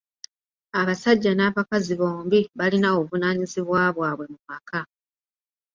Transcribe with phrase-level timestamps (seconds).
[0.79, 4.79] Abasajja n'abakazi bombi balina obuvunaanyizibwa bwabwe mu maka.